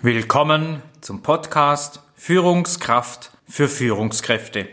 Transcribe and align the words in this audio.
Willkommen 0.00 0.80
zum 1.00 1.22
Podcast 1.22 2.00
Führungskraft 2.14 3.32
für 3.48 3.66
Führungskräfte. 3.66 4.68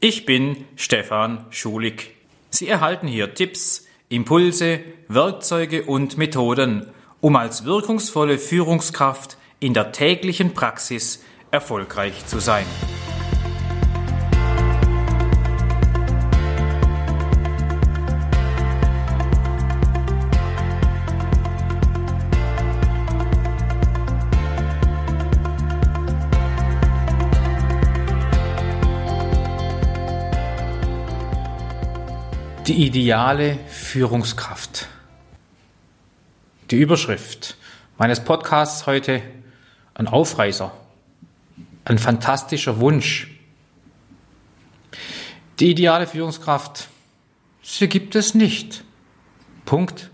Ich 0.00 0.24
bin 0.24 0.64
Stefan 0.74 1.44
Schulig. 1.50 2.16
Sie 2.48 2.66
erhalten 2.66 3.06
hier 3.06 3.34
Tipps, 3.34 3.86
Impulse, 4.08 4.80
Werkzeuge 5.06 5.82
und 5.82 6.16
Methoden, 6.16 6.86
um 7.20 7.36
als 7.36 7.66
wirkungsvolle 7.66 8.38
Führungskraft 8.38 9.36
in 9.58 9.74
der 9.74 9.92
täglichen 9.92 10.54
Praxis 10.54 11.22
erfolgreich 11.50 12.24
zu 12.24 12.38
sein. 12.38 12.64
Die 32.70 32.86
ideale 32.86 33.58
Führungskraft. 33.66 34.86
Die 36.70 36.76
Überschrift 36.76 37.56
meines 37.98 38.22
Podcasts 38.22 38.86
heute 38.86 39.22
ein 39.94 40.06
Aufreißer, 40.06 40.70
ein 41.84 41.98
fantastischer 41.98 42.78
Wunsch. 42.78 43.28
Die 45.58 45.72
ideale 45.72 46.06
Führungskraft, 46.06 46.86
sie 47.60 47.88
gibt 47.88 48.14
es 48.14 48.36
nicht. 48.36 48.84
Punkt. 49.64 50.08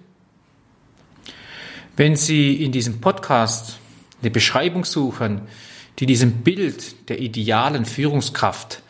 Wenn 1.94 2.16
Sie 2.16 2.64
in 2.64 2.72
diesem 2.72 3.02
Podcast 3.02 3.76
eine 4.22 4.30
Beschreibung 4.30 4.86
suchen, 4.86 5.42
die 5.98 6.06
diesem 6.06 6.42
Bild 6.42 7.10
der 7.10 7.18
idealen 7.18 7.84
Führungskraft 7.84 8.80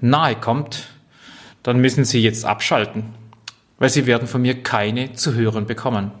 nahe 0.00 0.36
kommt, 0.36 0.90
dann 1.66 1.80
müssen 1.80 2.04
Sie 2.04 2.20
jetzt 2.20 2.44
abschalten, 2.44 3.12
weil 3.80 3.90
Sie 3.90 4.06
werden 4.06 4.28
von 4.28 4.40
mir 4.40 4.62
keine 4.62 5.14
zu 5.14 5.34
hören 5.34 5.66
bekommen. 5.66 6.12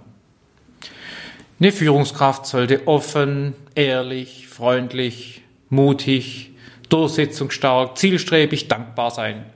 Eine 1.60 1.70
Führungskraft 1.70 2.46
sollte 2.46 2.88
offen, 2.88 3.54
ehrlich, 3.76 4.48
freundlich, 4.48 5.42
mutig, 5.68 6.50
durchsetzungsstark, 6.88 7.96
zielstrebig, 7.96 8.66
dankbar 8.66 9.12
sein. 9.12 9.46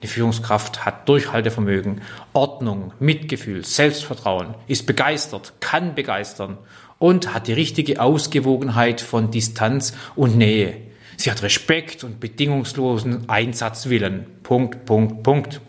Eine 0.00 0.08
Führungskraft 0.08 0.84
hat 0.84 1.08
Durchhaltevermögen, 1.08 2.02
Ordnung, 2.32 2.92
Mitgefühl, 3.00 3.64
Selbstvertrauen, 3.64 4.54
ist 4.68 4.86
begeistert, 4.86 5.54
kann 5.58 5.96
begeistern 5.96 6.56
und 7.00 7.34
hat 7.34 7.48
die 7.48 7.52
richtige 7.52 8.00
Ausgewogenheit 8.00 9.00
von 9.00 9.32
Distanz 9.32 9.92
und 10.14 10.36
Nähe. 10.36 10.91
Sie 11.22 11.30
hat 11.30 11.44
Respekt 11.44 12.02
und 12.02 12.18
bedingungslosen 12.18 13.28
Einsatzwillen. 13.28 14.26
Punkt, 14.42 14.84
Punkt, 14.86 15.22
Punkt. 15.22 15.60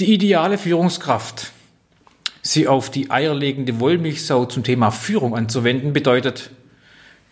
Die 0.00 0.12
ideale 0.12 0.58
Führungskraft, 0.58 1.52
sie 2.42 2.66
auf 2.66 2.90
die 2.90 3.12
eierlegende 3.12 3.78
Wollmilchsau 3.78 4.46
zum 4.46 4.64
Thema 4.64 4.90
Führung 4.90 5.36
anzuwenden, 5.36 5.92
bedeutet, 5.92 6.50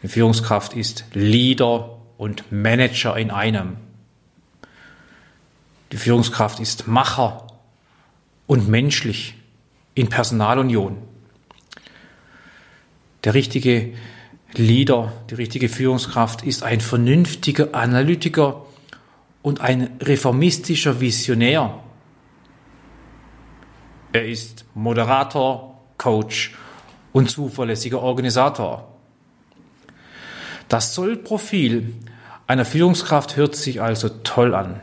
eine 0.00 0.08
Führungskraft 0.08 0.74
ist 0.74 1.06
Leader 1.12 1.98
und 2.18 2.52
Manager 2.52 3.16
in 3.16 3.32
einem. 3.32 3.76
Die 5.90 5.96
Führungskraft 5.96 6.60
ist 6.60 6.86
Macher 6.86 7.48
und 8.46 8.68
menschlich 8.68 9.34
in 9.96 10.08
Personalunion. 10.08 10.98
Der 13.24 13.34
richtige 13.34 13.92
Leader, 14.54 15.12
die 15.30 15.34
richtige 15.34 15.68
Führungskraft 15.68 16.42
ist 16.42 16.62
ein 16.62 16.80
vernünftiger 16.80 17.74
Analytiker 17.74 18.64
und 19.42 19.60
ein 19.60 19.90
reformistischer 20.00 21.00
Visionär. 21.00 21.78
Er 24.12 24.26
ist 24.26 24.64
Moderator, 24.74 25.80
Coach 25.98 26.54
und 27.12 27.30
zuverlässiger 27.30 28.00
Organisator. 28.00 28.88
Das 30.68 30.94
Sollprofil 30.94 31.94
einer 32.46 32.64
Führungskraft 32.64 33.36
hört 33.36 33.56
sich 33.56 33.82
also 33.82 34.08
toll 34.08 34.54
an. 34.54 34.80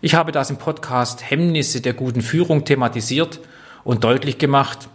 Ich 0.00 0.14
habe 0.14 0.32
das 0.32 0.50
im 0.50 0.58
Podcast 0.58 1.30
Hemmnisse 1.30 1.80
der 1.80 1.94
guten 1.94 2.20
Führung 2.20 2.64
thematisiert 2.64 3.40
und 3.84 4.04
deutlich 4.04 4.38
gemacht, 4.38 4.88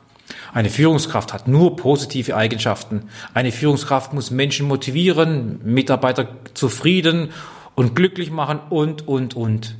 eine 0.54 0.70
Führungskraft 0.70 1.34
hat 1.34 1.48
nur 1.48 1.78
positive 1.78 2.36
Eigenschaften. 2.36 3.10
Eine 3.34 3.52
Führungskraft 3.52 4.14
muss 4.14 4.32
Menschen 4.32 4.68
motivieren, 4.68 5.60
Mitarbeiter 5.64 6.28
zufrieden 6.54 7.30
und 7.76 7.96
glücklich 7.96 8.32
machen 8.32 8.60
und, 8.70 9.08
und, 9.08 9.34
und. 9.34 9.78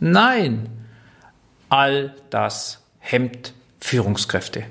Nein, 0.00 0.68
all 1.68 2.16
das 2.30 2.82
hemmt 2.98 3.54
Führungskräfte. 3.80 4.64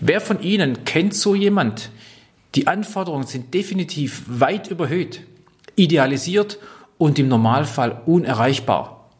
Wer 0.00 0.20
von 0.20 0.42
Ihnen 0.42 0.84
kennt 0.84 1.14
so 1.14 1.34
jemand? 1.34 1.90
Die 2.54 2.66
Anforderungen 2.66 3.26
sind 3.26 3.54
definitiv 3.54 4.22
weit 4.26 4.68
überhöht, 4.68 5.20
idealisiert 5.76 6.58
und 6.98 7.18
im 7.18 7.28
Normalfall 7.28 8.02
unerreichbar. 8.06 9.10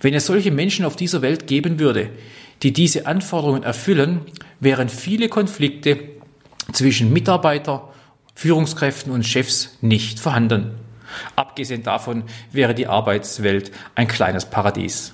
Wenn 0.00 0.14
es 0.14 0.26
solche 0.26 0.50
Menschen 0.50 0.84
auf 0.84 0.96
dieser 0.96 1.22
Welt 1.22 1.46
geben 1.46 1.78
würde, 1.78 2.10
die 2.62 2.72
diese 2.72 3.06
Anforderungen 3.06 3.64
erfüllen, 3.64 4.22
wären 4.60 4.88
viele 4.88 5.28
Konflikte 5.28 5.98
zwischen 6.72 7.12
Mitarbeiter, 7.12 7.92
Führungskräften 8.34 9.12
und 9.12 9.24
Chefs 9.24 9.76
nicht 9.80 10.20
vorhanden. 10.20 10.74
Abgesehen 11.36 11.82
davon 11.82 12.24
wäre 12.52 12.74
die 12.74 12.86
Arbeitswelt 12.86 13.72
ein 13.94 14.08
kleines 14.08 14.46
Paradies. 14.46 15.12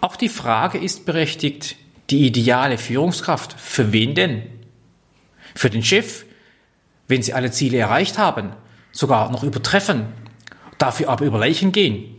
Auch 0.00 0.16
die 0.16 0.28
Frage 0.28 0.78
ist 0.78 1.06
berechtigt, 1.06 1.76
die 2.10 2.26
ideale 2.26 2.76
Führungskraft, 2.76 3.58
für 3.58 3.92
wen 3.92 4.14
denn? 4.14 4.42
Für 5.54 5.70
den 5.70 5.82
Chef, 5.82 6.24
wenn 7.08 7.22
sie 7.22 7.32
alle 7.32 7.50
Ziele 7.50 7.78
erreicht 7.78 8.18
haben, 8.18 8.52
sogar 8.92 9.30
noch 9.30 9.42
übertreffen, 9.42 10.06
dafür 10.76 11.08
aber 11.08 11.24
über 11.24 11.38
Leichen 11.38 11.72
gehen 11.72 12.15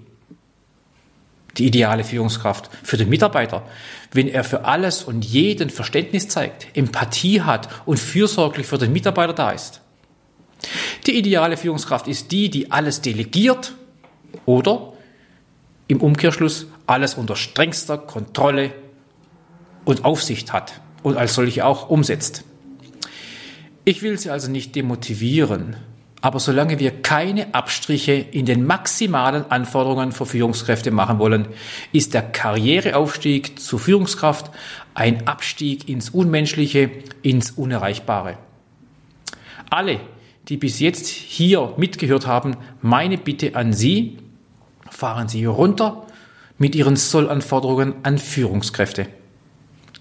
die 1.57 1.67
ideale 1.67 2.03
Führungskraft 2.03 2.69
für 2.83 2.97
den 2.97 3.09
Mitarbeiter, 3.09 3.63
wenn 4.11 4.27
er 4.27 4.43
für 4.43 4.65
alles 4.65 5.03
und 5.03 5.25
jeden 5.25 5.69
Verständnis 5.69 6.27
zeigt, 6.27 6.67
Empathie 6.75 7.41
hat 7.41 7.69
und 7.85 7.99
fürsorglich 7.99 8.67
für 8.67 8.77
den 8.77 8.93
Mitarbeiter 8.93 9.33
da 9.33 9.51
ist. 9.51 9.81
Die 11.05 11.17
ideale 11.17 11.57
Führungskraft 11.57 12.07
ist 12.07 12.31
die, 12.31 12.49
die 12.49 12.71
alles 12.71 13.01
delegiert 13.01 13.73
oder 14.45 14.93
im 15.87 16.01
Umkehrschluss 16.01 16.67
alles 16.85 17.15
unter 17.15 17.35
strengster 17.35 17.97
Kontrolle 17.97 18.73
und 19.85 20.05
Aufsicht 20.05 20.53
hat 20.53 20.81
und 21.03 21.17
als 21.17 21.35
solche 21.35 21.65
auch 21.65 21.89
umsetzt. 21.89 22.43
Ich 23.85 24.01
will 24.01 24.17
sie 24.17 24.29
also 24.29 24.51
nicht 24.51 24.75
demotivieren, 24.75 25.77
aber 26.21 26.39
solange 26.39 26.79
wir 26.79 27.01
keine 27.01 27.53
Abstriche 27.53 28.13
in 28.13 28.45
den 28.45 28.65
maximalen 28.65 29.49
Anforderungen 29.51 30.11
für 30.11 30.25
Führungskräfte 30.25 30.89
machen 30.91 31.19
wollen, 31.19 31.47
ist 31.91 32.13
der 32.13 32.23
Karriereaufstieg 32.23 33.59
zur 33.59 33.79
Führungskraft 33.79 34.51
ein 34.95 35.27
Abstieg 35.27 35.87
ins 35.87 36.09
Unmenschliche, 36.09 36.89
ins 37.21 37.51
Unerreichbare. 37.51 38.37
Alle, 39.69 39.99
die 40.49 40.57
bis 40.57 40.79
jetzt 40.79 41.07
hier 41.07 41.73
mitgehört 41.77 42.25
haben, 42.25 42.57
meine 42.81 43.17
Bitte 43.17 43.55
an 43.55 43.73
Sie, 43.73 44.17
fahren 44.89 45.27
Sie 45.27 45.45
runter 45.45 46.07
mit 46.57 46.73
Ihren 46.73 46.95
Sollanforderungen 46.95 47.93
an 48.01 48.17
Führungskräfte. 48.17 49.07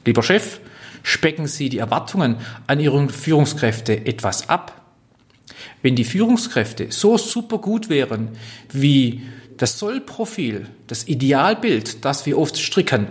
Lieber 0.07 0.23
Chef, 0.23 0.61
specken 1.03 1.47
Sie 1.47 1.69
die 1.69 1.79
Erwartungen 1.79 2.37
an 2.67 2.81
Ihren 2.81 3.11
Führungskräfte 3.11 4.07
etwas 4.07 4.49
ab 4.49 4.86
wenn 5.87 5.95
die 5.95 6.05
Führungskräfte 6.05 6.89
so 6.91 7.17
super 7.17 7.59
gut 7.59 7.89
wären 7.89 8.31
wie 8.73 9.23
das 9.57 9.79
Sollprofil, 9.79 10.67
das 10.89 11.07
Idealbild, 11.07 12.05
das 12.05 12.27
wir 12.27 12.39
oft 12.39 12.59
stricken, 12.59 13.07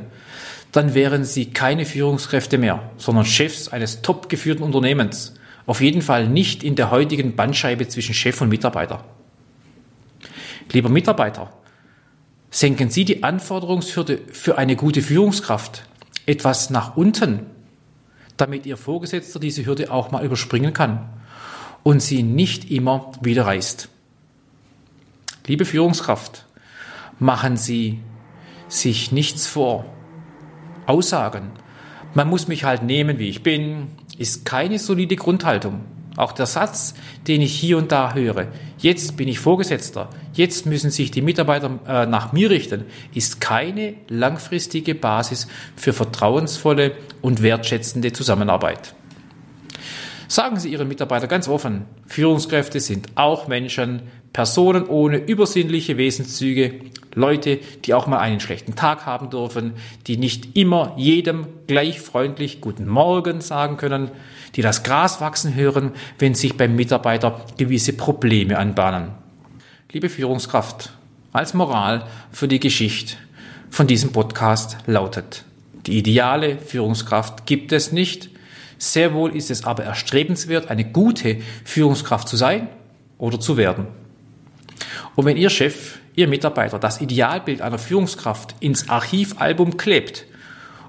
dann 0.74 0.94
wären 0.94 1.24
sie 1.24 1.52
keine 1.52 1.86
Führungskräfte 1.86 2.58
mehr, 2.58 2.92
sondern 2.98 3.24
Chefs 3.24 3.70
eines 3.70 4.02
top 4.02 4.28
geführten 4.28 4.62
Unternehmens. 4.62 5.36
Auf 5.66 5.80
jeden 5.80 6.02
Fall 6.02 6.28
nicht 6.28 6.66
in 6.66 6.76
der 6.76 6.92
heutigen 6.92 7.38
Bandscheibe 7.38 7.88
zwischen 7.88 8.14
Chef 8.14 8.42
und 8.42 8.50
Mitarbeiter. 8.50 9.06
Lieber 10.74 10.90
Mitarbeiter, 10.90 11.54
senken 12.52 12.90
Sie 12.90 13.06
die 13.06 13.24
Anforderungshürde 13.24 14.20
für 14.34 14.58
eine 14.58 14.76
gute 14.76 15.02
Führungskraft 15.02 15.86
etwas 16.26 16.72
nach 16.72 16.98
unten, 16.98 17.40
damit 18.36 18.66
Ihr 18.66 18.76
Vorgesetzter 18.76 19.40
diese 19.40 19.66
Hürde 19.66 19.94
auch 19.94 20.12
mal 20.12 20.26
überspringen 20.26 20.74
kann 20.74 21.15
und 21.86 22.02
sie 22.02 22.24
nicht 22.24 22.72
immer 22.72 23.12
wieder 23.22 23.46
reißt. 23.46 23.90
Liebe 25.46 25.66
Führungskraft, 25.66 26.46
machen 27.20 27.58
Sie 27.58 28.00
sich 28.68 29.12
nichts 29.12 29.46
vor. 29.46 29.86
Aussagen. 30.88 31.52
Man 32.16 32.28
muss 32.28 32.48
mich 32.48 32.64
halt 32.64 32.82
nehmen, 32.82 33.20
wie 33.20 33.30
ich 33.30 33.44
bin. 33.44 33.90
ist 34.18 34.46
keine 34.46 34.80
solide 34.80 35.16
Grundhaltung. 35.16 35.82
Auch 36.18 36.32
der 36.32 36.48
Satz, 36.48 36.96
den 37.28 37.44
ich 37.44 37.54
hier 37.54 37.78
und 37.78 37.92
da 37.92 38.16
höre, 38.16 38.48
jetzt 38.80 39.16
bin 39.16 39.28
ich 39.28 39.38
Vorgesetzter, 39.38 40.10
jetzt 40.34 40.66
müssen 40.66 40.90
sich 40.90 41.12
die 41.12 41.22
Mitarbeiter 41.22 41.80
äh, 41.88 42.06
nach 42.08 42.32
mir 42.32 42.50
richten, 42.50 42.86
ist 43.14 43.42
keine 43.42 43.94
langfristige 44.08 44.96
Basis 44.96 45.48
für 45.76 45.94
vertrauensvolle 45.94 46.94
und 47.22 47.44
wertschätzende 47.44 48.12
Zusammenarbeit. 48.12 48.96
Sagen 50.28 50.60
Sie 50.60 50.72
Ihren 50.72 50.88
Mitarbeitern 50.88 51.30
ganz 51.30 51.48
offen, 51.48 51.86
Führungskräfte 52.08 52.80
sind 52.80 53.10
auch 53.16 53.48
Menschen, 53.48 54.02
Personen 54.34 54.86
ohne 54.88 55.18
übersinnliche 55.18 55.98
Wesenszüge, 55.98 56.82
Leute, 57.14 57.60
die 57.86 57.94
auch 57.94 58.08
mal 58.08 58.20
einen 58.20 58.42
schlechten 58.42 58.76
Tag 58.76 59.06
haben 59.06 59.30
dürfen, 59.30 59.74
die 60.08 60.18
nicht 60.18 60.58
immer 60.58 60.94
jedem 60.98 61.48
gleich 61.68 62.02
freundlich 62.02 62.60
Guten 62.60 62.88
Morgen 62.88 63.40
sagen 63.40 63.78
können, 63.78 64.12
die 64.56 64.62
das 64.62 64.84
Gras 64.84 65.22
wachsen 65.22 65.56
hören, 65.56 65.92
wenn 66.20 66.36
sich 66.36 66.58
beim 66.58 66.76
Mitarbeiter 66.76 67.46
gewisse 67.58 67.94
Probleme 67.94 68.58
anbahnen. 68.58 69.12
Liebe 69.92 70.10
Führungskraft, 70.10 70.92
als 71.32 71.54
Moral 71.54 72.06
für 72.32 72.50
die 72.50 72.60
Geschichte 72.60 73.16
von 73.70 73.88
diesem 73.88 74.12
Podcast 74.12 74.78
lautet, 74.86 75.46
die 75.86 75.98
ideale 75.98 76.58
Führungskraft 76.58 77.46
gibt 77.46 77.72
es 77.72 77.94
nicht, 77.94 78.30
sehr 78.78 79.14
wohl 79.14 79.36
ist 79.36 79.52
es 79.52 79.66
aber 79.66 79.84
erstrebenswert, 79.84 80.70
eine 80.70 80.86
gute 80.86 81.38
Führungskraft 81.64 82.28
zu 82.28 82.36
sein 82.36 82.70
oder 83.18 83.40
zu 83.40 83.58
werden. 83.58 83.88
Und 85.16 85.26
wenn 85.26 85.38
Ihr 85.38 85.50
Chef, 85.50 86.00
Ihr 86.16 86.28
Mitarbeiter 86.28 86.80
das 86.80 87.02
Idealbild 87.02 87.62
einer 87.62 87.78
Führungskraft 87.78 88.56
ins 88.60 88.90
Archivalbum 88.90 89.78
klebt 89.78 90.26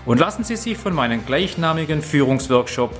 und 0.06 0.20
lassen 0.20 0.44
Sie 0.44 0.56
sich 0.56 0.78
von 0.78 0.94
meinem 0.94 1.26
gleichnamigen 1.26 2.02
Führungsworkshop 2.02 2.94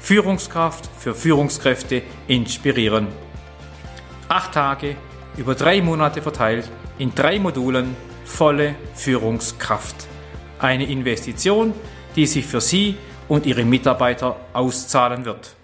Führungskraft 0.00 0.88
für 0.98 1.14
Führungskräfte 1.14 2.02
inspirieren. 2.26 3.08
Acht 4.28 4.54
Tage 4.54 4.96
über 5.36 5.54
drei 5.54 5.82
Monate 5.82 6.22
verteilt 6.22 6.70
in 6.98 7.14
drei 7.14 7.38
Modulen 7.38 7.94
volle 8.24 8.74
Führungskraft. 8.94 10.08
Eine 10.58 10.86
Investition, 10.86 11.74
die 12.16 12.26
sich 12.26 12.46
für 12.46 12.60
Sie 12.60 12.96
und 13.28 13.46
Ihre 13.46 13.64
Mitarbeiter 13.64 14.36
auszahlen 14.52 15.24
wird. 15.24 15.54